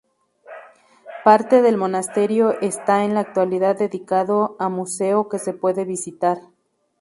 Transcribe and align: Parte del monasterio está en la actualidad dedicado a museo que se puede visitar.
Parte 1.23 1.61
del 1.61 1.77
monasterio 1.77 2.59
está 2.59 3.03
en 3.05 3.13
la 3.13 3.19
actualidad 3.19 3.77
dedicado 3.77 4.55
a 4.57 4.67
museo 4.67 5.29
que 5.29 5.37
se 5.37 5.53
puede 5.53 5.85
visitar. 5.85 6.39